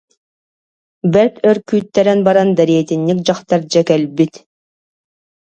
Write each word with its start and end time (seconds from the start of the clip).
Бэрт 1.13 1.35
өр 1.49 1.57
күүттэрэн 1.67 2.19
баран, 2.27 2.49
дэриэтинньик 2.57 3.19
дьахтар 3.25 3.61
дьэ 3.71 3.81
кэлбит 3.87 4.33